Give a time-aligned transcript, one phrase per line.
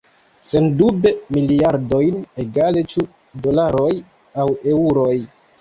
[0.51, 3.05] Sendube miliardojn– egale, ĉu
[3.47, 3.93] dolaroj
[4.45, 5.17] aŭ eŭroj.